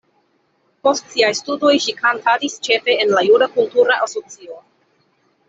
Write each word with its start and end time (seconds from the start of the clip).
Post 0.87 1.11
siaj 1.15 1.29
studoj 1.39 1.73
ŝi 1.83 1.95
kantadis 1.99 2.57
ĉefe 2.69 2.97
en 3.05 3.15
la 3.19 3.25
juda 3.27 3.49
kultura 3.59 4.01
asocio. 4.09 4.59